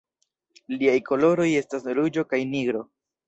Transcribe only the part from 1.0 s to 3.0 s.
koloroj estas ruĝo kaj nigro.